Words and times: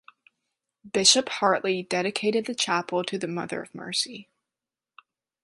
Bishop 0.93 1.29
Hartley 1.29 1.83
dedicated 1.83 2.47
the 2.47 2.55
chapel 2.55 3.03
to 3.03 3.27
Mother 3.27 3.61
of 3.61 3.75
Mercy. 3.75 4.29